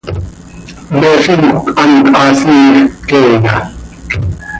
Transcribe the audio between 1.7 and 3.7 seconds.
hant haa siimjc queeya?